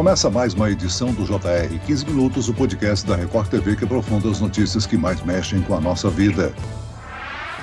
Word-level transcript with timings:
Começa 0.00 0.30
mais 0.30 0.54
uma 0.54 0.70
edição 0.70 1.12
do 1.12 1.26
JR 1.26 1.78
15 1.86 2.06
Minutos, 2.06 2.48
o 2.48 2.54
podcast 2.54 3.06
da 3.06 3.14
Record 3.14 3.50
TV 3.50 3.76
que 3.76 3.84
aprofunda 3.84 4.30
as 4.30 4.40
notícias 4.40 4.86
que 4.86 4.96
mais 4.96 5.20
mexem 5.20 5.60
com 5.60 5.74
a 5.74 5.80
nossa 5.80 6.08
vida. 6.08 6.54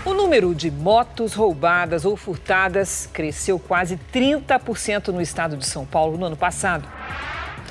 O 0.06 0.13
número 0.13 0.54
de 0.54 0.70
motos 0.70 1.34
roubadas 1.34 2.05
ou 2.05 2.15
furtadas 2.15 3.10
cresceu 3.12 3.58
quase 3.58 4.00
30% 4.13 5.08
no 5.08 5.20
estado 5.20 5.58
de 5.58 5.66
São 5.66 5.84
Paulo 5.84 6.16
no 6.16 6.28
ano 6.28 6.38
passado. 6.38 6.88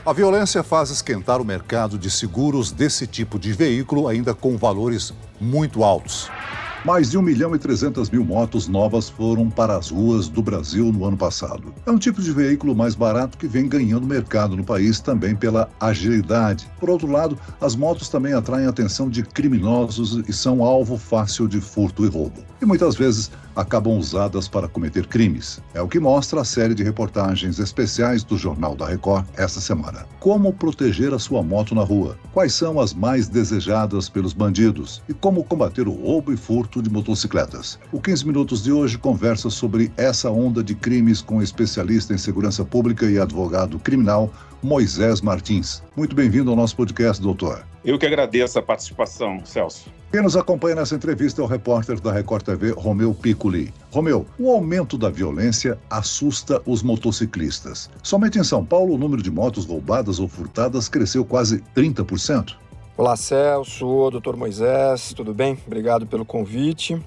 A 0.05 0.13
violência 0.13 0.65
faz 0.65 0.91
esquentar 0.91 1.41
o 1.41 1.45
mercado 1.45 1.97
de 1.97 2.11
seguros 2.11 2.73
desse 2.73 3.07
tipo 3.07 3.39
de 3.39 3.53
veículo, 3.53 4.09
ainda 4.09 4.35
com 4.35 4.57
valores 4.57 5.15
muito 5.41 5.85
altos. 5.85 6.29
Mais 6.87 7.11
de 7.11 7.19
1 7.19 7.23
milhão 7.23 7.53
e 7.53 7.59
300 7.59 8.11
mil 8.11 8.25
motos 8.25 8.69
novas 8.69 9.09
foram 9.09 9.51
para 9.51 9.77
as 9.77 9.91
ruas 9.91 10.29
do 10.29 10.41
Brasil 10.41 10.93
no 10.93 11.05
ano 11.05 11.17
passado. 11.17 11.75
É 11.85 11.91
um 11.91 11.99
tipo 11.99 12.23
de 12.23 12.31
veículo 12.31 12.77
mais 12.77 12.95
barato 12.95 13.37
que 13.37 13.49
vem 13.49 13.69
ganhando 13.69 14.07
mercado 14.07 14.57
no 14.57 14.63
país 14.63 15.01
também 15.01 15.35
pela 15.35 15.69
agilidade. 15.81 16.71
Por 16.79 16.89
outro 16.89 17.11
lado, 17.11 17.37
as 17.61 17.75
motos 17.75 18.09
também 18.09 18.35
atraem 18.35 18.67
a 18.67 18.71
atenção 18.71 19.11
de 19.11 19.25
criminosos 19.25 20.23
e 20.29 20.33
são 20.33 20.63
alvo 20.63 20.97
fácil 20.97 21.49
de 21.49 21.61
furto 21.61 22.05
e 22.05 22.09
roubo. 22.09 22.45
E 22.63 22.65
muitas 22.65 22.95
vezes 22.95 23.33
acabam 23.57 23.99
usadas 23.99 24.47
para 24.47 24.69
cometer 24.69 25.07
crimes. 25.07 25.61
É 25.73 25.81
o 25.81 25.89
que 25.89 25.99
mostra 25.99 26.43
a 26.43 26.45
série 26.45 26.75
de 26.75 26.85
reportagens 26.85 27.59
especiais 27.59 28.23
do 28.23 28.37
Jornal 28.37 28.77
da 28.77 28.87
Record 28.87 29.25
esta 29.37 29.61
semana. 29.61 30.07
Como 30.21 30.53
proteger 30.53 31.15
a 31.15 31.19
sua 31.19 31.43
moto 31.43 31.75
na 31.75 31.83
rua? 31.83 32.19
Quais 32.33 32.53
são 32.55 32.79
as 32.79 32.93
mais 32.93 33.29
desejadas 33.29 34.09
pelos 34.09 34.35
bandidos? 34.35 35.03
E 35.09 35.15
como 35.15 35.43
combater 35.43 35.89
o 35.89 35.93
roubo 35.93 36.33
e 36.33 36.37
furto 36.37 36.83
de 36.83 36.91
motocicletas? 36.91 37.79
O 37.91 38.01
15 38.01 38.27
Minutos 38.27 38.63
de 38.63 38.71
hoje 38.71 38.99
conversa 38.99 39.49
sobre 39.49 39.91
essa 39.97 40.31
onda 40.31 40.63
de 40.63 40.75
crimes 40.75 41.23
com 41.23 41.41
especialista 41.41 42.13
em 42.13 42.19
segurança 42.19 42.65
pública 42.65 43.07
e 43.07 43.19
advogado 43.19 43.79
criminal 43.79 44.31
Moisés 44.67 45.21
Martins. 45.21 45.81
Muito 45.95 46.17
bem-vindo 46.17 46.51
ao 46.51 46.57
nosso 46.57 46.75
podcast, 46.75 47.23
doutor. 47.23 47.65
Eu 47.85 47.97
que 47.97 48.05
agradeço 48.05 48.59
a 48.59 48.63
participação, 48.63 49.41
Celso. 49.45 49.89
Quem 50.11 50.21
nos 50.21 50.37
acompanha 50.37 50.75
nessa 50.75 50.97
entrevista 50.97 51.41
é 51.41 51.45
o 51.45 51.47
repórter 51.47 52.01
da 52.01 52.13
Record 52.13 52.43
TV, 52.43 52.73
Romeu 52.73 53.15
Piccoli. 53.15 53.73
Romeu, 53.93 54.27
o 54.37 54.51
aumento 54.51 54.99
da 54.99 55.09
violência 55.09 55.79
assusta 55.89 56.61
os 56.67 56.83
motociclistas. 56.83 57.89
Somente 58.03 58.41
em 58.41 58.43
São 58.43 58.65
Paulo, 58.65 58.95
o 58.95 58.99
número 58.99 59.23
de 59.23 59.31
motos 59.31 59.65
roubadas 59.67 60.19
ou 60.19 60.27
furtadas 60.27 60.89
cresceu 60.89 61.25
quase 61.25 61.63
30%. 61.77 62.57
Olá, 62.97 63.15
Celso, 63.15 64.11
doutor 64.11 64.37
Moisés, 64.37 65.13
tudo 65.15 65.33
bem? 65.33 65.57
Obrigado 65.65 66.09
pelo 66.09 66.25
convite. 66.25 67.01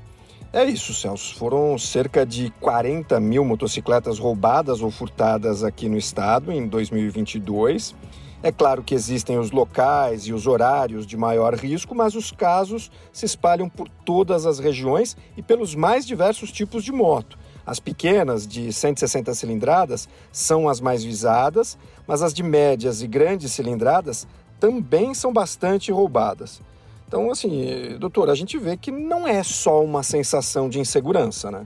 É 0.51 0.65
isso, 0.65 0.95
Celso. 0.95 1.35
Foram 1.35 1.77
cerca 1.77 2.25
de 2.25 2.49
40 2.59 3.19
mil 3.19 3.45
motocicletas 3.45 4.17
roubadas 4.17 4.81
ou 4.81 4.89
furtadas 4.89 5.63
aqui 5.63 5.87
no 5.87 5.95
estado 5.95 6.51
em 6.51 6.67
2022. 6.67 7.93
É 8.41 8.51
claro 8.51 8.81
que 8.81 8.95
existem 8.95 9.37
os 9.37 9.51
locais 9.51 10.23
e 10.23 10.33
os 10.33 10.47
horários 10.47 11.05
de 11.05 11.15
maior 11.15 11.53
risco, 11.53 11.93
mas 11.93 12.15
os 12.15 12.31
casos 12.31 12.89
se 13.13 13.27
espalham 13.27 13.69
por 13.69 13.87
todas 14.03 14.47
as 14.47 14.57
regiões 14.57 15.15
e 15.37 15.43
pelos 15.43 15.75
mais 15.75 16.03
diversos 16.03 16.51
tipos 16.51 16.83
de 16.83 16.91
moto. 16.91 17.37
As 17.63 17.79
pequenas, 17.79 18.47
de 18.47 18.73
160 18.73 19.31
cilindradas, 19.35 20.09
são 20.31 20.67
as 20.67 20.81
mais 20.81 21.03
visadas, 21.03 21.77
mas 22.07 22.23
as 22.23 22.33
de 22.33 22.41
médias 22.41 23.03
e 23.03 23.07
grandes 23.07 23.51
cilindradas 23.51 24.27
também 24.59 25.13
são 25.13 25.31
bastante 25.31 25.91
roubadas. 25.91 26.59
Então, 27.09 27.31
assim, 27.31 27.97
doutor, 27.99 28.29
a 28.29 28.35
gente 28.35 28.55
vê 28.59 28.77
que 28.77 28.91
não 28.91 29.27
é 29.27 29.41
só 29.41 29.83
uma 29.83 30.03
sensação 30.03 30.69
de 30.69 30.79
insegurança, 30.79 31.49
né? 31.49 31.65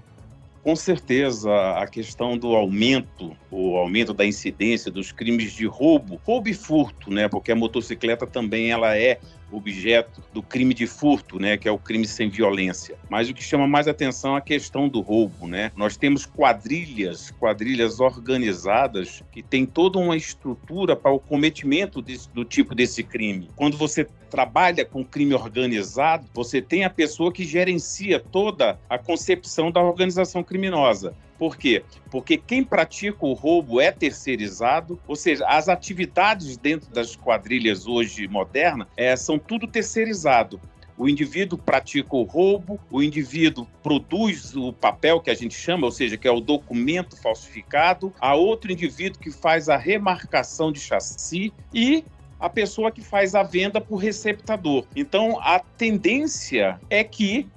Com 0.64 0.74
certeza, 0.74 1.52
a 1.74 1.86
questão 1.86 2.38
do 2.38 2.56
aumento, 2.56 3.36
o 3.52 3.76
aumento 3.76 4.14
da 4.14 4.26
incidência 4.26 4.90
dos 4.90 5.12
crimes 5.12 5.52
de 5.52 5.66
roubo, 5.66 6.18
roubo 6.24 6.48
e 6.48 6.54
furto, 6.54 7.12
né? 7.12 7.28
Porque 7.28 7.52
a 7.52 7.56
motocicleta 7.58 8.26
também 8.26 8.72
ela 8.72 8.98
é 8.98 9.20
objeto 9.56 10.22
do 10.34 10.42
crime 10.42 10.74
de 10.74 10.88
furto, 10.88 11.40
né, 11.40 11.58
que 11.58 11.68
é 11.68 11.72
o 11.72 11.78
crime 11.78 12.08
sem 12.08 12.30
violência. 12.30 12.98
Mas 13.10 13.30
o 13.30 13.34
que 13.34 13.44
chama 13.44 13.68
mais 13.68 13.88
atenção 13.88 14.36
é 14.36 14.38
a 14.40 14.42
questão 14.42 14.88
do 14.88 15.02
roubo, 15.02 15.48
né? 15.48 15.72
Nós 15.76 15.98
temos 15.98 16.26
quadrilhas, 16.26 17.32
quadrilhas 17.32 18.00
organizadas 18.00 19.24
que 19.32 19.42
têm 19.42 19.66
toda 19.66 20.00
uma 20.00 20.16
estrutura 20.16 20.96
para 20.96 21.12
o 21.12 21.20
cometimento 21.20 22.02
desse, 22.02 22.30
do 22.30 22.44
tipo 22.44 22.76
desse 22.76 23.04
crime. 23.04 23.50
Quando 23.56 23.78
você 23.78 24.08
trabalha 24.30 24.84
com 24.84 25.06
crime 25.06 25.36
organizado, 25.36 26.26
você 26.34 26.62
tem 26.62 26.84
a 26.84 26.90
pessoa 26.90 27.32
que 27.32 27.46
gerencia 27.46 28.20
toda 28.20 28.80
a 28.90 28.98
concepção 28.98 29.72
da 29.72 29.82
organização 29.82 30.44
criminosa. 30.44 31.16
Por 31.44 31.58
quê? 31.58 31.84
Porque 32.10 32.38
quem 32.38 32.64
pratica 32.64 33.26
o 33.26 33.34
roubo 33.34 33.82
é 33.82 33.92
terceirizado, 33.92 34.98
ou 35.06 35.14
seja, 35.14 35.46
as 35.46 35.68
atividades 35.68 36.56
dentro 36.56 36.90
das 36.90 37.18
quadrilhas 37.18 37.86
hoje 37.86 38.30
modernas 38.30 38.88
é, 38.96 39.14
são 39.18 39.38
tudo 39.38 39.68
terceirizado. 39.68 40.58
O 40.98 41.10
indivíduo 41.10 41.60
pratica 41.60 42.16
o 42.16 42.24
roubo, 42.24 42.80
o 42.90 43.04
indivíduo 43.04 43.68
produz 43.84 44.56
o 44.56 44.72
papel 44.72 45.20
que 45.20 45.30
a 45.30 45.34
gente 45.34 45.54
chama, 45.54 45.86
ou 45.86 45.92
seja, 45.92 46.16
que 46.16 46.30
é 46.30 46.32
o 46.32 46.40
documento 46.40 47.22
falsificado, 47.22 48.14
a 48.22 48.36
outro 48.36 48.72
indivíduo 48.72 49.20
que 49.20 49.30
faz 49.30 49.68
a 49.68 49.76
remarcação 49.76 50.72
de 50.72 50.80
chassi 50.80 51.52
e 51.74 52.06
a 52.40 52.50
pessoa 52.50 52.90
que 52.90 53.02
faz 53.02 53.36
a 53.36 53.44
venda 53.44 53.82
por 53.82 53.98
receptador. 53.98 54.86
Então, 54.96 55.38
a 55.42 55.60
tendência 55.60 56.80
é 56.90 57.04
que 57.04 57.50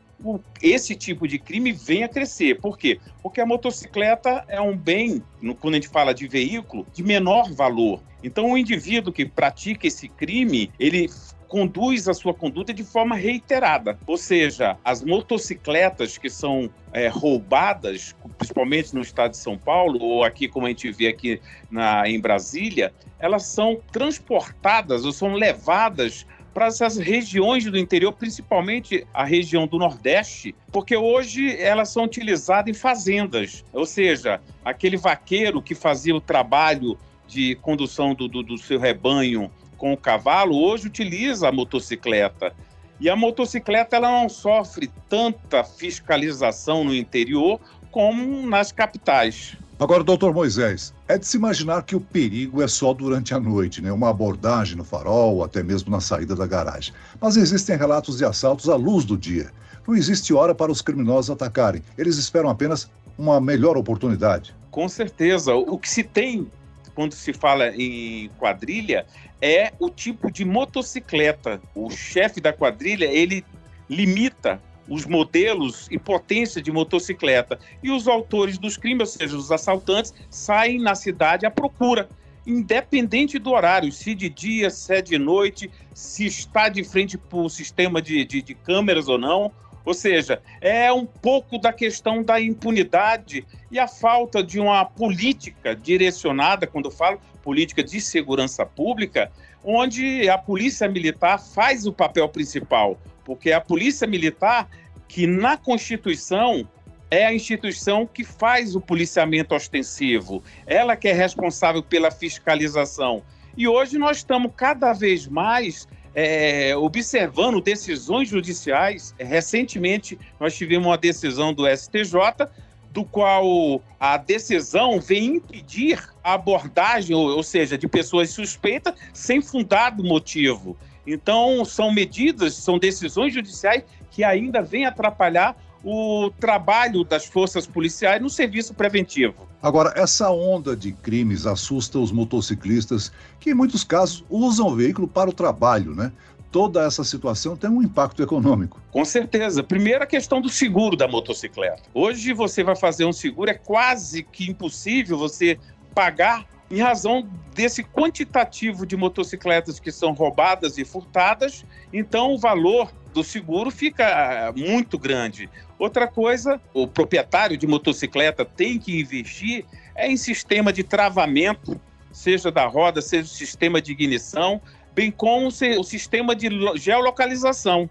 esse 0.63 0.95
tipo 0.95 1.29
de 1.29 1.39
crime 1.39 1.73
vem 1.73 2.05
a 2.05 2.09
crescer. 2.09 2.61
Por 2.61 2.79
quê? 2.79 2.99
Porque 3.23 3.41
a 3.41 3.47
motocicleta 3.47 4.45
é 4.49 4.61
um 4.61 4.77
bem, 4.77 5.23
quando 5.61 5.75
a 5.75 5.77
gente 5.77 5.89
fala 5.89 6.15
de 6.15 6.27
veículo, 6.27 6.87
de 6.93 7.03
menor 7.03 7.53
valor. 7.53 8.01
Então, 8.23 8.51
o 8.51 8.59
indivíduo 8.59 9.13
que 9.13 9.27
pratica 9.27 9.87
esse 9.87 10.09
crime, 10.09 10.71
ele 10.81 11.09
conduz 11.49 12.09
a 12.09 12.15
sua 12.15 12.35
conduta 12.35 12.73
de 12.75 12.83
forma 12.83 13.15
reiterada. 13.15 13.99
Ou 14.07 14.17
seja, 14.17 14.77
as 14.85 15.03
motocicletas 15.03 16.19
que 16.19 16.29
são 16.29 16.69
é, 16.93 17.09
roubadas, 17.09 18.15
principalmente 18.37 18.95
no 18.95 19.01
estado 19.01 19.33
de 19.33 19.37
São 19.37 19.57
Paulo, 19.57 20.03
ou 20.03 20.25
aqui 20.25 20.49
como 20.49 20.67
a 20.67 20.69
gente 20.69 20.91
vê 20.91 21.09
aqui 21.09 21.41
na, 21.71 22.09
em 22.09 22.21
Brasília, 22.21 22.93
elas 23.19 23.45
são 23.45 23.79
transportadas 23.93 25.05
ou 25.05 25.13
são 25.13 25.35
levadas 25.35 26.27
para 26.57 26.69
essas 26.69 26.97
regiões 26.97 27.67
do 27.67 27.77
interior, 27.77 28.15
principalmente 28.15 29.07
a 29.13 29.25
região 29.25 29.67
do 29.67 29.77
Nordeste, 29.77 30.55
porque 30.73 30.97
hoje 30.97 31.55
elas 31.61 31.91
são 31.91 32.05
utilizadas 32.05 32.75
em 32.75 32.81
fazendas. 32.81 33.63
Ou 33.75 33.85
seja, 33.85 34.41
aquele 34.65 34.97
vaqueiro 34.97 35.61
que 35.61 35.75
fazia 35.75 36.17
o 36.17 36.21
trabalho 36.21 36.97
de 37.29 37.57
condução 37.57 38.15
do, 38.15 38.27
do, 38.27 38.43
do 38.43 38.57
seu 38.57 38.81
rebanho 38.81 39.51
com 39.77 39.93
o 39.93 39.99
cavalo, 39.99 40.57
hoje 40.59 40.87
utiliza 40.87 41.47
a 41.47 41.53
motocicleta. 41.53 42.55
E 42.99 43.11
a 43.11 43.15
motocicleta 43.15 43.97
ela 43.97 44.11
não 44.11 44.27
sofre 44.27 44.91
tanta 45.11 45.63
fiscalização 45.63 46.85
no 46.85 46.95
interior 46.95 47.61
como 47.91 48.47
nas 48.47 48.73
capitais. 48.73 49.59
Agora, 49.79 50.03
doutor 50.03 50.33
Moisés, 50.33 50.95
é 51.07 51.19
de 51.19 51.27
se 51.27 51.37
imaginar 51.37 51.83
que 51.83 51.95
o 51.95 52.01
perigo 52.01 52.63
é 52.63 52.67
só 52.67 52.95
durante 52.95 53.35
a 53.35 53.41
noite, 53.41 53.83
né? 53.83 53.93
Uma 53.93 54.09
abordagem 54.09 54.75
no 54.75 54.85
farol, 54.85 55.45
até 55.45 55.63
mesmo 55.63 55.91
na 55.91 56.01
saída 56.01 56.35
da 56.35 56.47
garagem. 56.47 56.95
Mas 57.21 57.37
existem 57.37 57.77
relatos 57.77 58.17
de 58.17 58.25
assaltos 58.25 58.71
à 58.71 58.75
luz 58.75 59.05
do 59.05 59.19
dia. 59.19 59.51
Não 59.87 59.95
existe 59.95 60.33
hora 60.33 60.55
para 60.55 60.73
os 60.73 60.81
criminosos 60.81 61.31
atacarem. 61.31 61.83
Eles 61.99 62.17
esperam 62.17 62.49
apenas 62.49 62.91
uma 63.19 63.39
melhor 63.39 63.77
oportunidade. 63.77 64.55
Com 64.71 64.89
certeza. 64.89 65.55
O 65.55 65.77
que 65.77 65.91
se 65.91 66.03
tem 66.03 66.51
quando 66.95 67.13
se 67.13 67.35
fala 67.35 67.69
em 67.77 68.31
quadrilha 68.39 69.05
é 69.43 69.75
o 69.79 69.91
tipo 69.91 70.33
de 70.33 70.43
motocicleta. 70.43 71.61
O 71.75 71.91
chefe 71.91 72.41
da 72.41 72.51
quadrilha, 72.51 73.05
ele 73.05 73.45
limita 73.91 74.59
os 74.89 75.05
modelos 75.05 75.89
e 75.91 75.99
potência 75.99 76.63
de 76.63 76.71
motocicleta. 76.71 77.59
E 77.83 77.91
os 77.91 78.07
autores 78.07 78.59
dos 78.59 78.77
crimes, 78.77 79.01
ou 79.15 79.19
seja, 79.19 79.37
os 79.37 79.51
assaltantes, 79.51 80.15
saem 80.31 80.81
na 80.81 80.95
cidade 80.95 81.47
à 81.47 81.51
procura, 81.51 82.09
independente 82.47 83.39
do 83.39 83.51
horário, 83.51 83.91
se 83.91 84.15
de 84.15 84.29
dia, 84.29 84.71
se 84.71 84.95
é 84.95 85.03
de 85.03 85.19
noite, 85.19 85.71
se 85.93 86.27
está 86.27 86.69
de 86.69 86.85
frente 86.85 87.19
para 87.19 87.39
o 87.39 87.49
sistema 87.49 88.01
de, 88.01 88.25
de, 88.25 88.41
de 88.41 88.55
câmeras 88.55 89.09
ou 89.09 89.19
não. 89.19 89.51
Ou 89.85 89.95
seja, 89.95 90.43
é 90.61 90.93
um 90.93 91.07
pouco 91.07 91.59
da 91.59 91.73
questão 91.73 92.23
da 92.23 92.41
impunidade 92.41 93.47
e 93.71 93.79
a 93.79 93.87
falta 93.87 94.43
de 94.43 94.59
uma 94.59 94.85
política 94.85 95.77
direcionada, 95.77 96.67
quando 96.67 96.87
eu 96.87 96.91
falo 96.91 97.21
política 97.43 97.85
de 97.85 98.01
segurança 98.01 98.67
pública, 98.67 99.31
onde 99.63 100.29
a 100.29 100.37
polícia 100.37 100.89
militar 100.89 101.39
faz 101.39 101.87
o 101.87 101.93
papel 101.93 102.29
principal 102.29 102.99
porque 103.27 103.51
a 103.51 103.61
Polícia 103.61 104.07
Militar, 104.07 104.69
que 105.09 105.27
na 105.27 105.57
Constituição 105.57 106.67
é 107.11 107.27
a 107.27 107.35
instituição 107.35 108.07
que 108.07 108.23
faz 108.23 108.77
o 108.77 108.81
policiamento 108.81 109.55
ostensivo, 109.55 110.43
ela 110.65 110.97
que 110.97 111.09
é 111.09 111.13
responsável 111.13 111.83
pela 111.83 112.11
fiscalização. 112.11 113.23
E 113.57 113.67
hoje 113.67 113.99
nós 113.99 114.19
estamos 114.19 114.53
cada 114.57 114.93
vez 114.93 115.27
mais 115.27 115.89
é, 116.15 116.77
observando 116.77 117.61
decisões 117.61 118.29
judiciais. 118.29 119.15
Recentemente, 119.19 120.19
nós 120.39 120.57
tivemos 120.57 120.87
uma 120.87 120.97
decisão 120.97 121.53
do 121.53 121.67
STJ 121.69 122.47
do 122.91 123.05
qual 123.05 123.83
a 124.01 124.17
decisão 124.17 125.01
vem 125.01 125.37
impedir 125.37 126.03
a 126.25 126.35
abordagem, 126.35 127.15
ou, 127.15 127.37
ou 127.37 127.43
seja, 127.43 127.77
de 127.77 127.87
pessoas 127.87 128.31
suspeitas 128.31 128.95
sem 129.13 129.43
fundado 129.43 130.03
motivo. 130.03 130.77
Então, 131.07 131.65
são 131.65 131.93
medidas, 131.93 132.55
são 132.55 132.79
decisões 132.79 133.33
judiciais 133.33 133.85
que 134.11 134.25
ainda 134.25 134.63
vêm 134.63 134.87
atrapalhar 134.87 135.57
o 135.85 136.31
trabalho 136.41 137.05
das 137.05 137.27
forças 137.27 137.67
policiais 137.67 138.21
no 138.21 138.29
serviço 138.29 138.75
preventivo. 138.75 139.47
Agora, 139.63 139.93
essa 139.95 140.31
onda 140.31 140.77
de 140.77 140.91
crimes 140.91 141.47
assusta 141.47 141.99
os 141.99 142.11
motociclistas 142.11 143.13
que, 143.39 143.51
em 143.51 143.55
muitos 143.55 143.85
casos, 143.85 144.25
usam 144.29 144.69
o 144.69 144.75
veículo 144.75 145.07
para 145.07 145.31
o 145.31 145.33
trabalho, 145.33 145.95
né? 145.95 146.11
Toda 146.51 146.85
essa 146.85 147.05
situação 147.05 147.57
tem 147.57 147.69
um 147.69 147.83
impacto 147.83 148.23
econômico. 148.23 148.81
Com 148.91 149.05
certeza. 149.05 149.63
Primeiro, 149.63 150.03
a 150.03 150.07
questão 150.07 150.41
do 150.41 150.49
seguro 150.49 150.97
da 150.97 151.07
motocicleta. 151.07 151.83
Hoje, 151.93 152.33
você 152.33 152.65
vai 152.65 152.75
fazer 152.75 153.05
um 153.05 153.13
seguro, 153.13 153.51
é 153.51 153.55
quase 153.55 154.23
que 154.23 154.51
impossível 154.51 155.19
você 155.19 155.59
pagar 155.95 156.47
em 156.71 156.81
razão 156.81 157.29
desse 157.55 157.83
quantitativo 157.83 158.85
de 158.85 158.97
motocicletas 158.97 159.79
que 159.79 159.93
são 159.93 160.13
roubadas 160.13 160.79
e 160.79 160.85
furtadas, 160.85 161.65
então 161.93 162.35
o 162.35 162.39
valor 162.39 162.93
do 163.15 163.25
seguro 163.25 163.71
fica 163.71 164.05
ah, 164.49 164.53
muito 164.53 164.99
grande. 164.99 165.49
Outra 165.79 166.07
coisa, 166.07 166.61
o 166.75 166.87
proprietário 166.87 167.57
de 167.57 167.67
motocicleta 167.67 168.45
tem 168.45 168.79
que 168.79 169.01
investir 169.01 169.65
é 169.95 170.11
em 170.11 170.17
sistema 170.17 170.73
de 170.73 170.83
travamento, 170.83 171.81
seja 172.13 172.51
da 172.51 172.67
roda, 172.67 173.01
seja 173.01 173.25
o 173.25 173.29
sistema 173.29 173.81
de 173.81 173.93
ignição, 173.93 174.61
bem 174.95 175.11
como 175.11 175.49
o 175.49 175.85
sistema 175.85 176.35
de 176.35 176.49
geolocalização. 176.77 177.89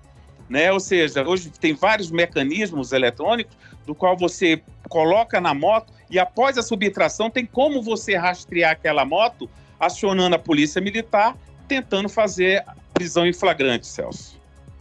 Né? 0.48 0.72
Ou 0.72 0.80
seja, 0.80 1.28
hoje 1.28 1.50
tem 1.50 1.74
vários 1.74 2.12
mecanismos 2.12 2.92
eletrônicos 2.92 3.56
do 3.86 3.96
qual 3.96 4.16
você 4.16 4.62
coloca 4.90 5.42
na 5.42 5.54
moto 5.54 5.92
e 6.10 6.20
após 6.20 6.58
a 6.58 6.62
subtração 6.62 7.30
tem 7.30 7.46
como 7.46 7.82
você 7.82 8.16
rastrear 8.16 8.72
aquela 8.72 9.06
moto 9.06 9.50
acionando 9.80 10.36
a 10.36 10.40
polícia 10.40 10.82
militar, 10.82 11.36
tentando 11.68 12.08
fazer 12.08 12.64
prisão 12.94 13.26
em 13.26 13.34
flagrante, 13.34 13.88
Celso. 13.88 14.36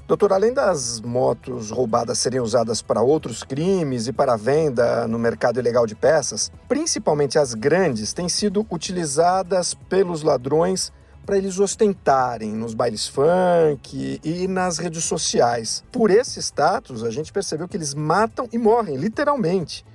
Doutor, 0.06 0.34
além 0.34 0.52
das 0.52 1.00
motos 1.00 1.70
roubadas 1.70 2.18
serem 2.18 2.38
usadas 2.38 2.82
para 2.82 3.00
outros 3.00 3.42
crimes 3.42 4.06
e 4.06 4.12
para 4.12 4.36
venda 4.36 5.08
no 5.08 5.18
mercado 5.18 5.58
ilegal 5.58 5.86
de 5.86 5.94
peças, 5.94 6.52
principalmente 6.68 7.38
as 7.38 7.54
grandes 7.54 8.12
têm 8.12 8.28
sido 8.28 8.66
utilizadas 8.70 9.72
pelos 9.72 10.22
ladrões 10.22 10.92
para 11.24 11.38
eles 11.38 11.58
ostentarem 11.58 12.52
nos 12.52 12.74
bailes 12.74 13.08
funk 13.08 14.20
e 14.22 14.46
nas 14.46 14.76
redes 14.76 15.04
sociais. 15.04 15.82
Por 15.90 16.10
esse 16.10 16.38
status, 16.38 17.02
a 17.02 17.10
gente 17.10 17.32
percebeu 17.32 17.66
que 17.66 17.76
eles 17.76 17.94
matam 17.94 18.46
e 18.52 18.58
morrem, 18.58 18.96
literalmente. 18.96 19.86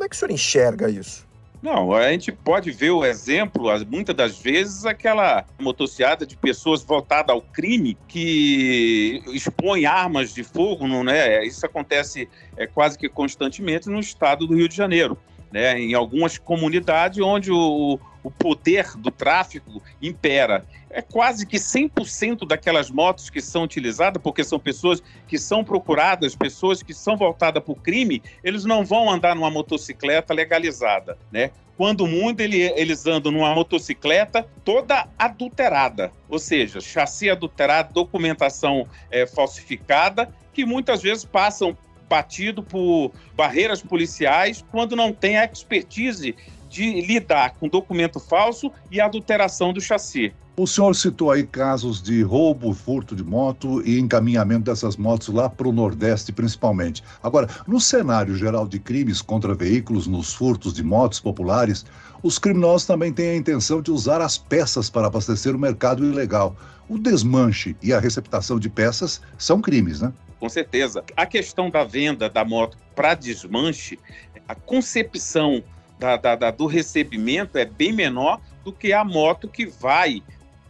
Como 0.00 0.06
é 0.06 0.08
que 0.08 0.16
o 0.16 0.18
senhor 0.18 0.30
enxerga 0.30 0.88
isso? 0.88 1.28
Não, 1.60 1.92
a 1.92 2.10
gente 2.10 2.32
pode 2.32 2.70
ver 2.70 2.88
o 2.88 3.04
exemplo, 3.04 3.66
muitas 3.86 4.16
das 4.16 4.38
vezes, 4.38 4.86
aquela 4.86 5.44
motociada 5.60 6.24
de 6.24 6.38
pessoas 6.38 6.82
voltadas 6.82 7.34
ao 7.34 7.42
crime 7.42 7.98
que 8.08 9.22
expõe 9.26 9.84
armas 9.84 10.32
de 10.32 10.42
fogo, 10.42 10.88
não 10.88 11.06
é? 11.10 11.44
Isso 11.44 11.66
acontece 11.66 12.26
é, 12.56 12.66
quase 12.66 12.96
que 12.96 13.10
constantemente 13.10 13.90
no 13.90 14.00
estado 14.00 14.46
do 14.46 14.54
Rio 14.54 14.70
de 14.70 14.74
Janeiro. 14.74 15.18
Né, 15.52 15.80
em 15.80 15.94
algumas 15.94 16.38
comunidades 16.38 17.18
onde 17.18 17.50
o, 17.50 17.98
o 18.22 18.30
poder 18.30 18.96
do 18.96 19.10
tráfico 19.10 19.82
impera. 20.00 20.64
É 20.90 21.00
quase 21.00 21.46
que 21.46 21.56
100% 21.56 22.46
daquelas 22.46 22.90
motos 22.90 23.30
que 23.30 23.40
são 23.40 23.62
utilizadas, 23.62 24.20
porque 24.22 24.42
são 24.42 24.58
pessoas 24.58 25.02
que 25.26 25.38
são 25.38 25.62
procuradas, 25.62 26.34
pessoas 26.34 26.82
que 26.82 26.92
são 26.92 27.16
voltadas 27.16 27.62
para 27.62 27.72
o 27.72 27.76
crime, 27.76 28.22
eles 28.42 28.64
não 28.64 28.84
vão 28.84 29.10
andar 29.10 29.34
numa 29.34 29.50
motocicleta 29.50 30.34
legalizada, 30.34 31.16
né? 31.30 31.50
Quando 31.76 32.06
muito 32.06 32.40
ele, 32.40 32.60
eles 32.76 33.06
andam 33.06 33.32
numa 33.32 33.54
motocicleta 33.54 34.46
toda 34.64 35.08
adulterada, 35.18 36.12
ou 36.28 36.38
seja, 36.38 36.78
chassi 36.78 37.30
adulterado, 37.30 37.94
documentação 37.94 38.86
é, 39.10 39.26
falsificada, 39.26 40.30
que 40.52 40.66
muitas 40.66 41.00
vezes 41.00 41.24
passam 41.24 41.74
batido 42.06 42.62
por 42.62 43.12
barreiras 43.36 43.80
policiais 43.80 44.64
quando 44.70 44.96
não 44.96 45.12
tem 45.12 45.38
a 45.38 45.44
expertise 45.44 46.34
de 46.70 47.02
lidar 47.02 47.54
com 47.58 47.68
documento 47.68 48.20
falso 48.20 48.70
e 48.90 49.00
adulteração 49.00 49.72
do 49.72 49.80
chassi. 49.80 50.32
O 50.56 50.66
senhor 50.66 50.94
citou 50.94 51.30
aí 51.30 51.42
casos 51.42 52.02
de 52.02 52.22
roubo, 52.22 52.72
furto 52.72 53.16
de 53.16 53.24
moto 53.24 53.82
e 53.82 53.98
encaminhamento 53.98 54.64
dessas 54.64 54.96
motos 54.96 55.28
lá 55.28 55.48
para 55.48 55.66
o 55.66 55.72
Nordeste, 55.72 56.32
principalmente. 56.32 57.02
Agora, 57.22 57.48
no 57.66 57.80
cenário 57.80 58.36
geral 58.36 58.68
de 58.68 58.78
crimes 58.78 59.22
contra 59.22 59.54
veículos, 59.54 60.06
nos 60.06 60.34
furtos 60.34 60.74
de 60.74 60.82
motos 60.82 61.18
populares, 61.18 61.84
os 62.22 62.38
criminosos 62.38 62.86
também 62.86 63.12
têm 63.12 63.30
a 63.30 63.36
intenção 63.36 63.80
de 63.80 63.90
usar 63.90 64.20
as 64.20 64.36
peças 64.36 64.90
para 64.90 65.06
abastecer 65.06 65.56
o 65.56 65.58
mercado 65.58 66.04
ilegal. 66.04 66.54
O 66.88 66.98
desmanche 66.98 67.74
e 67.82 67.92
a 67.92 67.98
receptação 67.98 68.58
de 68.58 68.68
peças 68.68 69.22
são 69.38 69.60
crimes, 69.60 70.02
né? 70.02 70.12
Com 70.38 70.48
certeza. 70.48 71.02
A 71.16 71.24
questão 71.24 71.70
da 71.70 71.84
venda 71.84 72.28
da 72.28 72.44
moto 72.44 72.76
para 72.94 73.14
desmanche, 73.14 73.98
a 74.46 74.54
concepção 74.54 75.62
da, 76.00 76.16
da, 76.16 76.34
da, 76.34 76.50
do 76.50 76.66
recebimento 76.66 77.58
é 77.58 77.64
bem 77.66 77.92
menor 77.92 78.40
do 78.64 78.72
que 78.72 78.92
a 78.92 79.04
moto 79.04 79.46
que 79.46 79.66
vai 79.66 80.22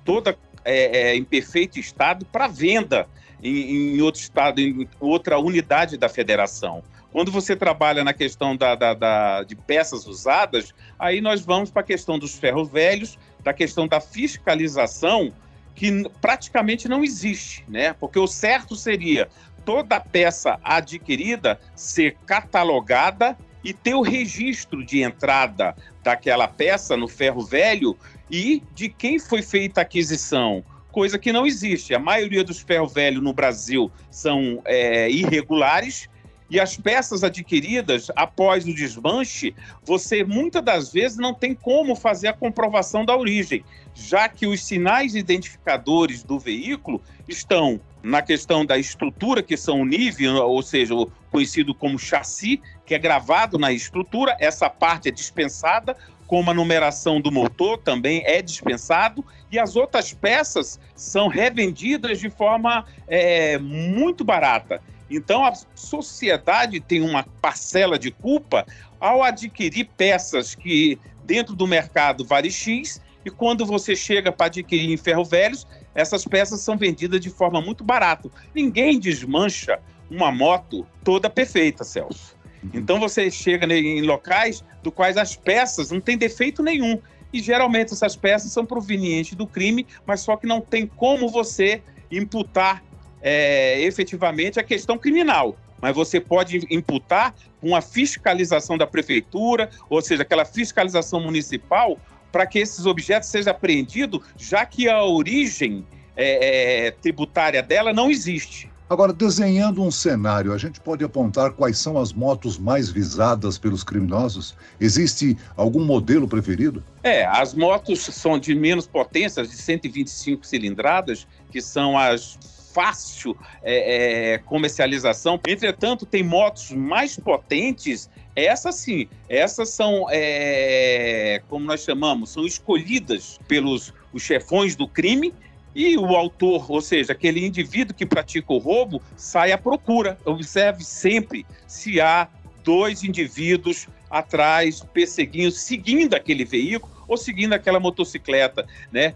toda 0.05 0.37
é, 0.65 1.13
é, 1.13 1.17
em 1.17 1.25
perfeito 1.25 1.79
estado 1.79 2.27
para 2.27 2.49
venda 2.49 3.07
em, 3.43 3.95
em, 3.97 4.03
outro 4.03 4.21
estado, 4.21 4.61
em 4.61 4.89
outra 4.99 5.39
unidade 5.39 5.97
da 5.97 6.09
federação. 6.09 6.83
Quando 7.13 7.31
você 7.31 7.57
trabalha 7.57 8.05
na 8.05 8.13
questão 8.13 8.57
da, 8.57 8.75
da, 8.75 8.93
da 8.93 9.43
de 9.45 9.55
peças 9.55 10.07
usadas, 10.07 10.75
aí 10.99 11.21
nós 11.21 11.41
vamos 11.41 11.71
para 11.71 11.81
a 11.81 11.85
questão 11.85 12.19
dos 12.19 12.37
ferros 12.37 12.69
velhos, 12.69 13.19
da 13.43 13.53
questão 13.53 13.87
da 13.87 14.01
fiscalização, 14.01 15.33
que 15.75 16.09
praticamente 16.21 16.89
não 16.89 17.03
existe, 17.03 17.65
né? 17.69 17.95
Porque 17.95 18.19
o 18.19 18.27
certo 18.27 18.77
seria 18.77 19.29
toda 19.65 20.01
peça 20.01 20.59
adquirida 20.63 21.59
ser 21.75 22.17
catalogada 22.27 23.37
e 23.63 23.73
ter 23.73 23.95
o 23.95 24.03
registro 24.03 24.85
de 24.85 25.03
entrada 25.03 25.75
daquela 26.03 26.49
peça 26.49 26.97
no 26.97 27.09
ferro 27.09 27.43
velho 27.43 27.97
e 28.31 28.63
de 28.75 28.89
quem 28.89 29.19
foi 29.19 29.43
feita 29.43 29.81
a 29.81 29.83
aquisição, 29.83 30.65
coisa 30.91 31.19
que 31.19 31.33
não 31.33 31.47
existe. 31.47 31.95
A 31.95 31.99
maioria 31.99 32.45
dos 32.45 32.61
ferro 32.61 32.89
velho 32.89 33.21
no 33.21 33.33
Brasil 33.33 33.91
são 34.11 34.63
é, 34.65 35.11
irregulares 35.11 36.09
e 36.51 36.59
as 36.59 36.77
peças 36.77 37.23
adquiridas 37.23 38.11
após 38.17 38.67
o 38.67 38.75
desmanche, 38.75 39.55
você 39.85 40.25
muitas 40.25 40.65
das 40.65 40.93
vezes 40.93 41.17
não 41.17 41.33
tem 41.33 41.55
como 41.55 41.95
fazer 41.95 42.27
a 42.27 42.33
comprovação 42.33 43.05
da 43.05 43.17
origem, 43.17 43.65
já 43.95 44.29
que 44.29 44.49
os 44.49 44.65
sinais 44.65 45.15
identificadores 45.15 46.25
do 46.25 46.41
veículo 46.41 47.01
estão 47.29 47.81
na 48.03 48.21
questão 48.21 48.67
da 48.67 48.77
estrutura, 48.77 49.43
que 49.45 49.57
são 49.57 49.83
o 49.83 49.85
nível, 49.85 50.45
ou 50.49 50.61
seja, 50.61 50.93
o 50.93 51.09
conhecido 51.31 51.75
como 51.75 51.99
chassi, 51.99 52.61
que 52.85 52.95
é 52.95 52.99
gravado 52.99 53.59
na 53.59 53.73
estrutura, 53.73 54.37
essa 54.41 54.69
parte 54.69 55.09
é 55.09 55.13
dispensada, 55.13 55.97
como 56.27 56.51
a 56.51 56.55
numeração 56.55 57.21
do 57.21 57.33
motor 57.33 57.79
também 57.79 58.23
é 58.25 58.41
dispensado, 58.41 59.25
e 59.51 59.59
as 59.59 59.75
outras 59.75 60.13
peças 60.13 60.79
são 60.95 61.29
revendidas 61.29 62.21
de 62.21 62.31
forma 62.31 62.85
é, 63.09 63.59
muito 63.59 64.25
barata. 64.25 64.81
Então, 65.11 65.45
a 65.45 65.53
sociedade 65.75 66.79
tem 66.79 67.03
uma 67.03 67.25
parcela 67.43 67.99
de 67.99 68.13
culpa 68.13 68.65
ao 69.01 69.25
adquirir 69.25 69.89
peças 69.97 70.55
que, 70.55 70.99
dentro 71.25 71.57
do 71.57 71.67
mercado, 71.67 72.25
vale 72.25 72.51
X, 72.51 73.01
e 73.25 73.31
quando 73.31 73.67
você 73.67 73.97
chega 73.97 74.31
para 74.31 74.47
adquirir 74.47 74.91
em 74.91 74.97
ferro 74.97 75.25
velhos, 75.25 75.67
essas 75.95 76.25
peças 76.25 76.61
são 76.61 76.77
vendidas 76.77 77.21
de 77.21 77.29
forma 77.29 77.61
muito 77.61 77.83
barata. 77.83 78.31
Ninguém 78.55 79.01
desmancha 79.01 79.81
uma 80.11 80.33
moto 80.33 80.87
toda 81.05 81.31
perfeita, 81.31 81.85
Celso. 81.85 82.37
Uhum. 82.63 82.71
Então 82.75 82.99
você 82.99 83.31
chega 83.31 83.67
em 83.73 84.03
locais 84.03 84.65
do 84.83 84.91
quais 84.91 85.17
as 85.17 85.37
peças 85.37 85.91
não 85.91 86.01
têm 86.01 86.19
defeito 86.19 86.63
nenhum. 86.63 86.99
E 87.33 87.41
geralmente 87.41 87.93
essas 87.93 88.17
peças 88.17 88.53
são 88.53 88.67
provenientes 88.67 89.35
do 89.35 89.47
crime, 89.47 89.87
mas 90.05 90.21
só 90.21 90.37
que 90.37 90.47
não 90.47 90.61
tem 90.61 90.87
como 90.87 91.29
você 91.29 91.81
imputar 92.11 92.83
é, 93.23 93.81
efetivamente 93.83 94.59
a 94.59 94.63
questão 94.65 94.99
criminal, 94.99 95.57
mas 95.81 95.95
você 95.95 96.21
pode 96.21 96.67
imputar 96.71 97.35
uma 97.63 97.81
fiscalização 97.81 98.77
da 98.77 98.87
prefeitura, 98.87 99.71
ou 99.89 100.01
seja, 100.03 100.23
aquela 100.23 100.45
fiscalização 100.45 101.21
municipal, 101.21 101.99
para 102.33 102.47
que 102.47 102.59
esses 102.59 102.87
objetos 102.87 103.29
sejam 103.29 103.53
apreendidos, 103.53 104.21
já 104.37 104.65
que 104.65 104.89
a 104.89 105.03
origem 105.03 105.87
é, 106.17 106.87
é, 106.87 106.91
tributária 106.91 107.63
dela 107.63 107.93
não 107.93 108.11
existe. 108.11 108.71
Agora, 108.91 109.13
desenhando 109.13 109.85
um 109.85 109.91
cenário, 109.93 110.53
a 110.53 110.59
gente 110.59 110.81
pode 110.81 111.05
apontar 111.05 111.53
quais 111.53 111.79
são 111.79 111.97
as 111.97 112.13
motos 112.13 112.59
mais 112.59 112.91
visadas 112.91 113.57
pelos 113.57 113.85
criminosos? 113.85 114.57
Existe 114.81 115.39
algum 115.57 115.85
modelo 115.85 116.27
preferido? 116.27 116.83
É, 117.01 117.25
as 117.25 117.55
motos 117.55 118.01
são 118.01 118.37
de 118.37 118.53
menos 118.53 118.89
potência, 118.89 119.45
de 119.45 119.53
125 119.53 120.45
cilindradas, 120.45 121.25
que 121.53 121.63
são 121.63 121.97
as 121.97 122.37
fácil 122.75 123.37
é, 123.63 124.33
é, 124.33 124.39
comercialização. 124.39 125.39
Entretanto, 125.47 126.05
tem 126.05 126.25
motos 126.25 126.73
mais 126.73 127.17
potentes 127.17 128.11
essas 128.35 128.77
sim, 128.77 129.09
essas 129.29 129.71
são, 129.71 130.07
é, 130.11 131.43
como 131.49 131.65
nós 131.65 131.83
chamamos, 131.83 132.31
são 132.31 132.45
escolhidas 132.45 133.39
pelos 133.47 133.93
os 134.13 134.23
chefões 134.23 134.75
do 134.75 134.89
crime 134.89 135.33
e 135.75 135.97
o 135.97 136.17
autor, 136.17 136.71
ou 136.71 136.81
seja, 136.81 137.13
aquele 137.13 137.47
indivíduo 137.47 137.95
que 137.95 138.07
pratica 138.07 138.53
o 138.53 138.59
roubo, 138.59 139.01
sai 139.17 139.53
à 139.53 139.59
procura. 139.59 140.19
Observe 140.25 140.85
sempre 140.85 141.47
se 141.67 142.01
há 142.01 142.29
dois 142.65 143.05
indivíduos 143.05 143.87
atrás, 144.11 144.85
perseguindo, 144.93 145.53
seguindo 145.53 146.15
aquele 146.15 146.45
veículo 146.45 146.93
ou 147.07 147.17
seguindo 147.17 147.53
aquela 147.53 147.81
motocicleta, 147.81 148.67
né? 148.93 149.15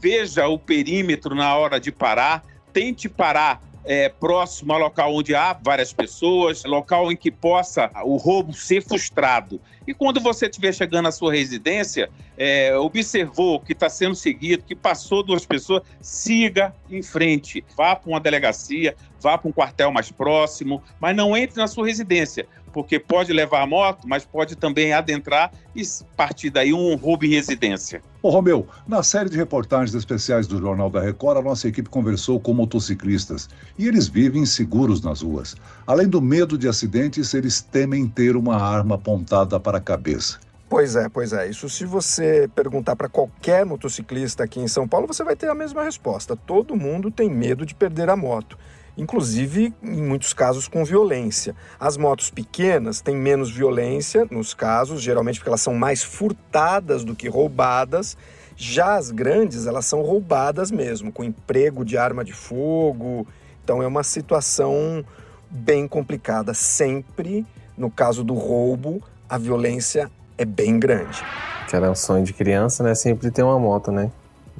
Veja 0.00 0.46
o 0.48 0.58
perímetro 0.58 1.34
na 1.34 1.56
hora 1.56 1.80
de 1.80 1.90
parar, 1.90 2.44
tente 2.72 3.08
parar 3.08 3.62
é, 3.84 4.08
próximo 4.08 4.72
ao 4.72 4.78
local 4.78 5.14
onde 5.14 5.34
há 5.34 5.52
várias 5.52 5.92
pessoas, 5.92 6.64
local 6.64 7.12
em 7.12 7.16
que 7.16 7.30
possa 7.30 7.90
o 8.04 8.16
roubo 8.16 8.52
ser 8.52 8.82
frustrado. 8.82 9.60
E 9.86 9.92
quando 9.92 10.20
você 10.20 10.46
estiver 10.46 10.72
chegando 10.72 11.08
à 11.08 11.12
sua 11.12 11.32
residência, 11.32 12.08
é, 12.36 12.76
observou 12.76 13.60
que 13.60 13.72
está 13.72 13.88
sendo 13.88 14.14
seguido, 14.14 14.62
que 14.62 14.74
passou 14.74 15.22
duas 15.22 15.44
pessoas, 15.44 15.82
siga 16.00 16.74
em 16.90 17.02
frente. 17.02 17.64
Vá 17.76 17.94
para 17.94 18.10
uma 18.10 18.20
delegacia, 18.20 18.94
vá 19.20 19.36
para 19.36 19.48
um 19.48 19.52
quartel 19.52 19.92
mais 19.92 20.10
próximo, 20.10 20.82
mas 21.00 21.14
não 21.14 21.36
entre 21.36 21.58
na 21.58 21.66
sua 21.66 21.86
residência 21.86 22.46
porque 22.74 22.98
pode 22.98 23.32
levar 23.32 23.62
a 23.62 23.66
moto, 23.66 24.00
mas 24.04 24.24
pode 24.24 24.56
também 24.56 24.92
adentrar 24.92 25.52
e 25.76 25.82
partir 26.16 26.50
daí 26.50 26.74
um 26.74 26.96
roubo 26.96 27.24
em 27.24 27.28
residência. 27.28 28.02
Ô 28.20 28.30
Romeu, 28.30 28.66
na 28.88 29.02
série 29.02 29.30
de 29.30 29.36
reportagens 29.36 29.94
especiais 29.94 30.48
do 30.48 30.58
Jornal 30.58 30.90
da 30.90 31.00
Record, 31.00 31.38
a 31.38 31.42
nossa 31.42 31.68
equipe 31.68 31.88
conversou 31.88 32.40
com 32.40 32.52
motociclistas 32.52 33.48
e 33.78 33.86
eles 33.86 34.08
vivem 34.08 34.44
seguros 34.44 35.00
nas 35.02 35.22
ruas. 35.22 35.54
Além 35.86 36.08
do 36.08 36.20
medo 36.20 36.58
de 36.58 36.66
acidentes, 36.66 37.32
eles 37.32 37.60
temem 37.60 38.08
ter 38.08 38.34
uma 38.34 38.56
arma 38.56 38.96
apontada 38.96 39.60
para 39.60 39.73
a 39.78 39.80
cabeça. 39.80 40.38
Pois 40.68 40.96
é, 40.96 41.08
pois 41.08 41.32
é. 41.32 41.48
Isso 41.48 41.68
se 41.68 41.84
você 41.84 42.48
perguntar 42.54 42.96
para 42.96 43.08
qualquer 43.08 43.64
motociclista 43.64 44.44
aqui 44.44 44.60
em 44.60 44.68
São 44.68 44.88
Paulo, 44.88 45.06
você 45.06 45.22
vai 45.22 45.36
ter 45.36 45.48
a 45.48 45.54
mesma 45.54 45.82
resposta. 45.82 46.34
Todo 46.34 46.74
mundo 46.74 47.10
tem 47.10 47.30
medo 47.30 47.64
de 47.64 47.74
perder 47.74 48.08
a 48.08 48.16
moto 48.16 48.58
inclusive 48.96 49.74
em 49.82 50.02
muitos 50.02 50.32
casos 50.32 50.68
com 50.68 50.84
violência. 50.84 51.54
As 51.78 51.96
motos 51.96 52.30
pequenas 52.30 53.00
têm 53.00 53.16
menos 53.16 53.50
violência 53.50 54.26
nos 54.30 54.54
casos, 54.54 55.02
geralmente 55.02 55.38
porque 55.38 55.50
elas 55.50 55.60
são 55.60 55.74
mais 55.74 56.02
furtadas 56.02 57.04
do 57.04 57.14
que 57.14 57.28
roubadas. 57.28 58.16
Já 58.56 58.94
as 58.94 59.10
grandes, 59.10 59.66
elas 59.66 59.84
são 59.84 60.00
roubadas 60.00 60.70
mesmo, 60.70 61.10
com 61.10 61.24
emprego 61.24 61.84
de 61.84 61.98
arma 61.98 62.24
de 62.24 62.32
fogo. 62.32 63.26
Então 63.62 63.82
é 63.82 63.86
uma 63.86 64.04
situação 64.04 65.04
bem 65.50 65.88
complicada. 65.88 66.54
Sempre, 66.54 67.44
no 67.76 67.90
caso 67.90 68.22
do 68.22 68.34
roubo, 68.34 69.02
a 69.28 69.38
violência 69.38 70.10
é 70.36 70.44
bem 70.44 70.78
grande. 70.78 71.24
Que 71.68 71.76
era 71.76 71.90
um 71.90 71.94
sonho 71.94 72.24
de 72.24 72.32
criança, 72.32 72.82
né? 72.82 72.94
Sempre 72.94 73.30
ter 73.30 73.42
uma 73.42 73.58
moto, 73.58 73.90
né? 73.90 74.10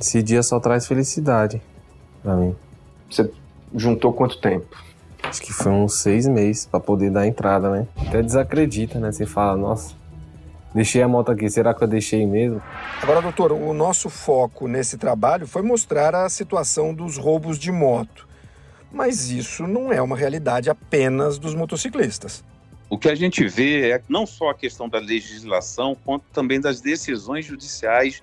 Esse 0.00 0.23
dia 0.23 0.42
só 0.42 0.59
traz 0.59 0.87
felicidade 0.87 1.62
para 2.23 2.35
mim. 2.37 2.56
Você 3.11 3.30
juntou 3.75 4.12
quanto 4.12 4.40
tempo? 4.40 4.66
Acho 5.23 5.40
que 5.40 5.52
foi 5.52 5.73
uns 5.73 5.94
seis 5.94 6.26
meses 6.26 6.66
para 6.66 6.80
poder 6.80 7.11
dar 7.11 7.26
entrada, 7.26 7.71
né? 7.71 7.87
Até 7.97 8.23
desacredita, 8.23 8.99
né? 8.99 9.11
Você 9.11 9.26
fala, 9.26 9.56
nossa, 9.56 9.94
deixei 10.75 11.02
a 11.02 11.09
moto 11.09 11.30
aqui, 11.33 11.49
será 11.49 11.73
que 11.73 11.83
eu 11.83 11.88
deixei 11.88 12.26
mesmo? 12.26 12.61
Agora, 13.02 13.23
doutor, 13.23 13.52
o 13.52 13.73
nosso 13.73 14.11
foco 14.11 14.68
nesse 14.68 14.99
trabalho 14.99 15.47
foi 15.47 15.62
mostrar 15.62 16.14
a 16.14 16.28
situação 16.28 16.92
dos 16.92 17.16
roubos 17.16 17.59
de 17.59 17.73
moto. 17.73 18.28
Mas 18.92 19.30
isso 19.30 19.66
não 19.66 19.92
é 19.92 20.00
uma 20.00 20.16
realidade 20.16 20.71
apenas 20.71 21.38
dos 21.38 21.54
motociclistas. 21.54 22.44
O 22.94 22.96
que 22.96 23.08
a 23.08 23.14
gente 23.16 23.44
vê 23.48 23.90
é 23.90 24.00
não 24.08 24.24
só 24.24 24.50
a 24.50 24.54
questão 24.54 24.88
da 24.88 25.00
legislação, 25.00 25.96
quanto 26.04 26.26
também 26.32 26.60
das 26.60 26.80
decisões 26.80 27.44
judiciais 27.44 28.22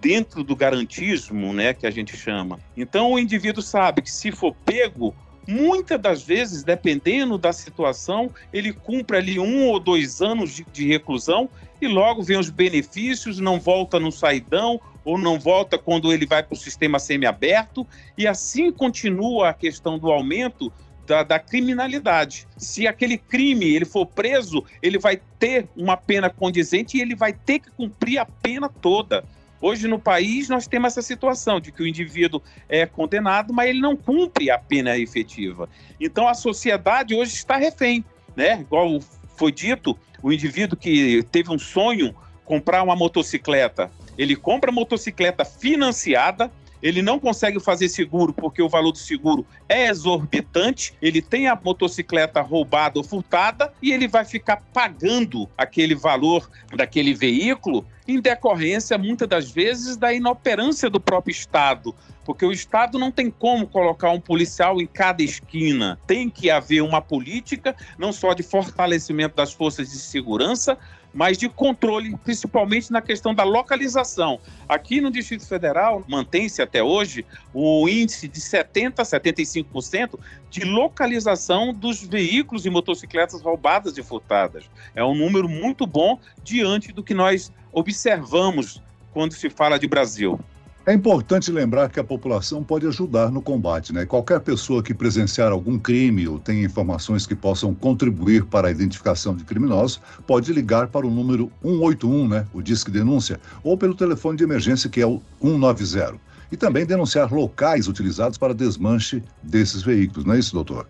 dentro 0.00 0.44
do 0.44 0.54
garantismo, 0.54 1.52
né, 1.52 1.74
que 1.74 1.88
a 1.88 1.90
gente 1.90 2.16
chama. 2.16 2.60
Então 2.76 3.10
o 3.10 3.18
indivíduo 3.18 3.60
sabe 3.60 4.00
que 4.00 4.12
se 4.12 4.30
for 4.30 4.54
pego, 4.64 5.12
muitas 5.44 6.00
das 6.00 6.22
vezes, 6.22 6.62
dependendo 6.62 7.36
da 7.36 7.52
situação, 7.52 8.30
ele 8.52 8.72
cumpre 8.72 9.16
ali 9.16 9.40
um 9.40 9.66
ou 9.66 9.80
dois 9.80 10.22
anos 10.22 10.54
de, 10.54 10.64
de 10.72 10.86
reclusão 10.86 11.50
e 11.80 11.88
logo 11.88 12.22
vem 12.22 12.38
os 12.38 12.48
benefícios, 12.48 13.40
não 13.40 13.58
volta 13.58 13.98
no 13.98 14.12
saidão 14.12 14.80
ou 15.04 15.18
não 15.18 15.36
volta 15.36 15.76
quando 15.76 16.12
ele 16.12 16.26
vai 16.26 16.44
para 16.44 16.54
o 16.54 16.56
sistema 16.56 17.00
semiaberto 17.00 17.84
e 18.16 18.28
assim 18.28 18.70
continua 18.70 19.48
a 19.48 19.52
questão 19.52 19.98
do 19.98 20.12
aumento 20.12 20.72
da, 21.06 21.22
da, 21.22 21.38
criminalidade. 21.38 22.46
Se 22.56 22.86
aquele 22.86 23.18
crime 23.18 23.66
ele 23.66 23.84
for 23.84 24.06
preso, 24.06 24.64
ele 24.80 24.98
vai 24.98 25.20
ter 25.38 25.66
uma 25.76 25.96
pena 25.96 26.30
condizente 26.30 26.96
e 26.96 27.00
ele 27.00 27.14
vai 27.14 27.32
ter 27.32 27.58
que 27.58 27.70
cumprir 27.70 28.18
a 28.18 28.24
pena 28.24 28.68
toda. 28.68 29.24
Hoje 29.60 29.86
no 29.86 29.98
país 29.98 30.48
nós 30.48 30.66
temos 30.66 30.88
essa 30.88 31.02
situação 31.02 31.60
de 31.60 31.70
que 31.70 31.82
o 31.82 31.86
indivíduo 31.86 32.42
é 32.68 32.84
condenado, 32.84 33.52
mas 33.52 33.68
ele 33.68 33.80
não 33.80 33.96
cumpre 33.96 34.50
a 34.50 34.58
pena 34.58 34.98
efetiva. 34.98 35.68
Então 36.00 36.26
a 36.26 36.34
sociedade 36.34 37.14
hoje 37.14 37.34
está 37.34 37.56
refém, 37.56 38.04
né? 38.34 38.60
Igual 38.60 39.00
foi 39.36 39.52
dito, 39.52 39.96
o 40.22 40.32
indivíduo 40.32 40.76
que 40.76 41.22
teve 41.30 41.50
um 41.50 41.58
sonho 41.58 42.14
comprar 42.44 42.82
uma 42.82 42.96
motocicleta, 42.96 43.90
ele 44.18 44.36
compra 44.36 44.70
a 44.70 44.74
motocicleta 44.74 45.44
financiada, 45.44 46.50
ele 46.82 47.00
não 47.00 47.18
consegue 47.18 47.60
fazer 47.60 47.88
seguro 47.88 48.32
porque 48.32 48.60
o 48.60 48.68
valor 48.68 48.92
do 48.92 48.98
seguro 48.98 49.46
é 49.68 49.88
exorbitante, 49.88 50.94
ele 51.00 51.22
tem 51.22 51.46
a 51.46 51.54
motocicleta 51.54 52.40
roubada 52.40 52.98
ou 52.98 53.04
furtada 53.04 53.72
e 53.80 53.92
ele 53.92 54.08
vai 54.08 54.24
ficar 54.24 54.62
pagando 54.72 55.48
aquele 55.56 55.94
valor 55.94 56.50
daquele 56.74 57.14
veículo 57.14 57.86
em 58.06 58.20
decorrência, 58.20 58.98
muitas 58.98 59.28
das 59.28 59.50
vezes, 59.50 59.96
da 59.96 60.12
inoperância 60.12 60.90
do 60.90 61.00
próprio 61.00 61.32
Estado. 61.32 61.94
Porque 62.24 62.44
o 62.44 62.52
Estado 62.52 62.98
não 62.98 63.10
tem 63.10 63.30
como 63.30 63.66
colocar 63.66 64.10
um 64.10 64.20
policial 64.20 64.80
em 64.80 64.86
cada 64.86 65.22
esquina. 65.22 65.98
Tem 66.06 66.28
que 66.28 66.50
haver 66.50 66.82
uma 66.82 67.00
política, 67.00 67.74
não 67.98 68.12
só 68.12 68.32
de 68.32 68.42
fortalecimento 68.42 69.36
das 69.36 69.52
forças 69.52 69.90
de 69.90 69.98
segurança, 69.98 70.78
mas 71.12 71.36
de 71.36 71.48
controle, 71.48 72.16
principalmente 72.24 72.90
na 72.90 73.02
questão 73.02 73.34
da 73.34 73.44
localização. 73.44 74.40
Aqui 74.68 75.00
no 75.00 75.10
Distrito 75.10 75.46
Federal, 75.46 76.04
mantém-se 76.08 76.62
até 76.62 76.82
hoje 76.82 77.24
o 77.52 77.88
índice 77.88 78.28
de 78.28 78.40
70% 78.40 78.98
a 78.98 79.02
75% 79.02 80.18
de 80.50 80.64
localização 80.64 81.72
dos 81.72 82.02
veículos 82.02 82.64
e 82.64 82.70
motocicletas 82.70 83.42
roubadas 83.42 83.96
e 83.98 84.02
furtadas. 84.02 84.64
É 84.94 85.04
um 85.04 85.14
número 85.14 85.48
muito 85.48 85.86
bom 85.86 86.18
diante 86.42 86.92
do 86.92 87.02
que 87.02 87.14
nós 87.14 87.52
observamos 87.72 88.82
quando 89.12 89.34
se 89.34 89.50
fala 89.50 89.78
de 89.78 89.86
Brasil. 89.86 90.38
É 90.84 90.92
importante 90.92 91.52
lembrar 91.52 91.88
que 91.90 92.00
a 92.00 92.04
população 92.04 92.64
pode 92.64 92.88
ajudar 92.88 93.30
no 93.30 93.40
combate, 93.40 93.92
né? 93.92 94.04
Qualquer 94.04 94.40
pessoa 94.40 94.82
que 94.82 94.92
presenciar 94.92 95.52
algum 95.52 95.78
crime 95.78 96.26
ou 96.26 96.40
tenha 96.40 96.64
informações 96.64 97.24
que 97.24 97.36
possam 97.36 97.72
contribuir 97.72 98.44
para 98.46 98.66
a 98.66 98.70
identificação 98.72 99.36
de 99.36 99.44
criminosos 99.44 100.00
pode 100.26 100.52
ligar 100.52 100.88
para 100.88 101.06
o 101.06 101.10
número 101.10 101.52
181, 101.62 102.26
né? 102.26 102.46
O 102.52 102.60
Disque 102.60 102.90
Denúncia, 102.90 103.38
ou 103.62 103.78
pelo 103.78 103.94
telefone 103.94 104.36
de 104.36 104.42
emergência 104.42 104.90
que 104.90 105.00
é 105.00 105.06
o 105.06 105.22
190. 105.40 106.16
E 106.50 106.56
também 106.56 106.84
denunciar 106.84 107.32
locais 107.32 107.86
utilizados 107.86 108.36
para 108.36 108.52
desmanche 108.52 109.22
desses 109.40 109.82
veículos, 109.82 110.24
não 110.24 110.34
é 110.34 110.40
isso, 110.40 110.52
doutor? 110.52 110.88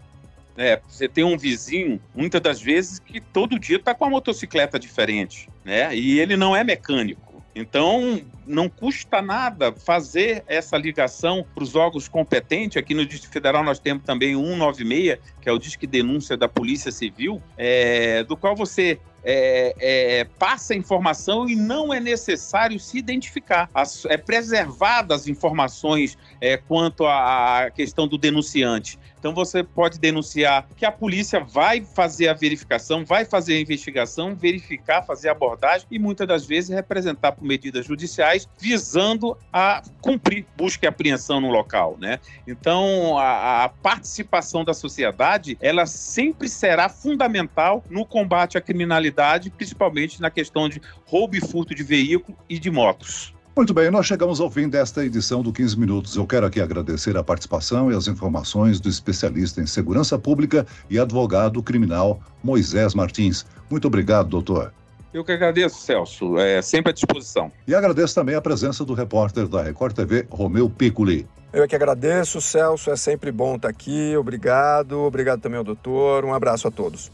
É, 0.57 0.81
você 0.89 1.07
tem 1.07 1.23
um 1.23 1.37
vizinho, 1.37 2.01
muitas 2.15 2.41
das 2.41 2.63
vezes, 2.63 2.99
que 2.99 3.21
todo 3.21 3.59
dia 3.59 3.77
está 3.77 3.95
com 3.95 4.07
uma 4.07 4.13
motocicleta 4.13 4.79
diferente, 4.79 5.51
né? 5.63 5.95
E 5.95 6.19
ele 6.19 6.35
não 6.35 6.57
é 6.57 6.65
mecânico. 6.65 7.32
Então, 7.55 8.23
não 8.47 8.69
custa 8.69 9.21
nada 9.21 9.73
fazer 9.73 10.43
essa 10.47 10.77
ligação 10.77 11.45
para 11.55 11.63
os 11.63 11.77
órgãos 11.77 12.09
competentes. 12.09 12.79
Aqui 12.79 12.95
no 12.95 13.05
Distrito 13.05 13.33
Federal 13.33 13.63
nós 13.63 13.79
temos 13.79 14.05
também 14.05 14.35
o 14.35 14.43
196, 14.43 15.19
que 15.41 15.49
é 15.49 15.53
o 15.53 15.59
Disque 15.59 15.87
Denúncia 15.87 16.37
da 16.37 16.49
Polícia 16.49 16.91
Civil, 16.91 17.43
é, 17.57 18.25
do 18.25 18.37
qual 18.37 18.57
você 18.57 18.99
é, 19.25 19.75
é, 19.79 20.25
passa 20.39 20.75
informação 20.75 21.49
e 21.49 21.55
não 21.55 21.93
é 21.93 22.01
necessário 22.01 22.79
se 22.81 22.99
identificar. 22.99 23.69
As, 23.75 24.05
é 24.07 24.17
preservada 24.17 25.15
as 25.15 25.29
informações 25.29 26.17
é, 26.41 26.57
quanto 26.57 27.07
à 27.07 27.71
questão 27.75 28.09
do 28.09 28.19
denunciante. 28.19 28.99
Então 29.23 29.33
você 29.33 29.63
pode 29.63 30.01
denunciar 30.01 30.67
que 30.77 30.85
a 30.85 30.91
polícia 30.91 31.39
vai 31.39 31.85
fazer 31.85 32.27
a 32.27 32.35
verificação, 32.35 33.05
vai 33.05 33.25
fazer 33.25 33.55
a 33.55 33.61
investigação, 33.61 34.35
verificar, 34.35 35.03
fazer 35.03 35.29
a 35.29 35.31
abordagem 35.31 35.87
e 35.93 35.97
muitas 35.97 36.27
das 36.27 36.45
vezes 36.45 36.71
representar 36.71 37.31
por 37.31 37.45
medidas 37.45 37.87
judiciais 37.87 38.49
visando 38.59 39.39
a 39.53 39.81
cumprir 40.01 40.45
busca 40.57 40.87
e 40.87 40.89
apreensão 40.89 41.41
no 41.41 41.51
local, 41.51 41.97
né? 42.01 42.19
Então 42.49 43.17
a, 43.17 43.63
a 43.63 43.69
participação 43.69 44.65
da 44.65 44.75
sociedade 44.75 45.57
ela 45.61 45.87
sempre 45.87 46.49
será 46.49 46.89
fundamental 46.89 47.85
no 47.89 48.05
combate 48.05 48.59
à 48.59 48.61
criminalidade, 48.61 49.51
principalmente 49.51 50.21
na 50.21 50.33
questão 50.33 50.69
de 50.69 50.83
roubo 51.07 51.37
e 51.37 51.41
furto 51.41 51.77
de 51.77 51.85
veículo 51.85 52.37
e 52.49 52.59
de 52.59 52.73
motos. 52.73 53.33
Muito 53.55 53.75
bem, 53.75 53.91
nós 53.91 54.07
chegamos 54.07 54.41
ao 54.41 54.51
fim 54.51 54.67
desta 54.67 55.05
edição 55.05 55.43
do 55.43 55.53
15 55.53 55.79
Minutos. 55.79 56.17
Eu 56.17 56.27
quero 56.27 56.47
aqui 56.47 56.59
agradecer 56.59 57.15
a 57.19 57.23
participação 57.23 57.93
e 57.93 57.95
as 57.95 58.09
informações 58.09 58.81
do 58.81 58.89
especialista 58.89 59.61
em 59.61 59.67
segurança 59.67 60.19
pública 60.19 60.67
e 60.89 60.99
advogado 60.99 61.63
criminal 61.63 62.19
Moisés 62.43 62.95
Martins. 62.95 63.45
Muito 63.71 63.87
obrigado, 63.87 64.31
doutor. 64.31 64.73
Eu 65.13 65.23
que 65.23 65.33
agradeço, 65.33 65.83
Celso. 65.83 66.39
É 66.39 66.63
sempre 66.63 66.93
à 66.93 66.95
disposição. 66.95 67.53
E 67.69 67.75
agradeço 67.75 68.15
também 68.15 68.35
a 68.35 68.41
presença 68.41 68.87
do 68.87 68.95
repórter 68.95 69.47
da 69.47 69.63
Record 69.63 69.95
TV, 69.95 70.27
Romeu 70.31 70.71
Piccoli. 70.71 71.29
Eu 71.53 71.63
é 71.63 71.69
que 71.69 71.77
agradeço, 71.77 72.41
Celso. 72.41 72.91
É 72.91 72.97
sempre 72.97 73.31
bom 73.31 73.57
estar 73.57 73.69
aqui. 73.69 74.17
Obrigado. 74.17 74.99
Obrigado 75.01 75.43
também 75.43 75.59
ao 75.59 75.65
doutor. 75.65 76.25
Um 76.25 76.33
abraço 76.33 76.67
a 76.67 76.71
todos. 76.71 77.13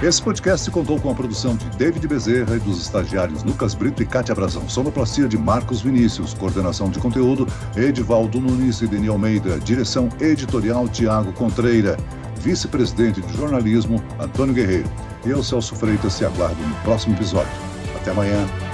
Esse 0.00 0.20
podcast 0.20 0.68
contou 0.70 1.00
com 1.00 1.10
a 1.10 1.14
produção 1.14 1.56
de 1.56 1.68
David 1.70 2.08
Bezerra 2.08 2.56
e 2.56 2.60
dos 2.60 2.80
estagiários 2.80 3.44
Lucas 3.44 3.74
Brito 3.74 4.02
e 4.02 4.06
Cátia 4.06 4.34
Brazão. 4.34 4.68
Sonoplastia 4.68 5.28
de 5.28 5.38
Marcos 5.38 5.80
Vinícius. 5.80 6.34
Coordenação 6.34 6.90
de 6.90 6.98
conteúdo, 6.98 7.46
Edivaldo 7.76 8.40
Nunes 8.40 8.80
e 8.80 8.86
Deni 8.86 9.08
Almeida. 9.08 9.60
Direção 9.60 10.08
editorial, 10.20 10.88
Tiago 10.88 11.32
Contreira. 11.32 11.96
Vice-presidente 12.40 13.20
de 13.20 13.36
jornalismo, 13.36 14.02
Antônio 14.18 14.54
Guerreiro. 14.54 14.90
Eu, 15.24 15.42
Celso 15.42 15.76
Freitas, 15.76 16.14
se 16.14 16.24
aguardo 16.24 16.60
no 16.60 16.74
próximo 16.76 17.14
episódio. 17.14 17.52
Até 17.94 18.10
amanhã. 18.10 18.71